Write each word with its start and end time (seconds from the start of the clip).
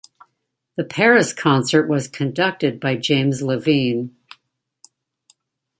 The 0.77 0.83
Paris 0.83 1.31
concert 1.31 1.85
was 1.87 2.07
conducted 2.07 2.79
by 2.79 2.95
James 2.95 3.43
Levine. 3.43 4.15